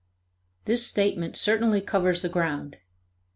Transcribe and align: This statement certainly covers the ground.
This 0.65 0.83
statement 0.83 1.37
certainly 1.37 1.79
covers 1.79 2.23
the 2.23 2.27
ground. 2.29 2.77